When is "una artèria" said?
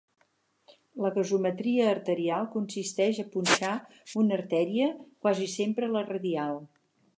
4.23-4.89